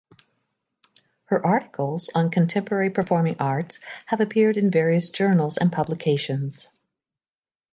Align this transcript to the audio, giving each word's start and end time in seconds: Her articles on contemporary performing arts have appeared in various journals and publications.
Her 1.25 1.45
articles 1.45 2.09
on 2.15 2.31
contemporary 2.31 2.89
performing 2.89 3.35
arts 3.39 3.79
have 4.07 4.19
appeared 4.19 4.57
in 4.57 4.71
various 4.71 5.11
journals 5.11 5.57
and 5.57 5.71
publications. 5.71 6.71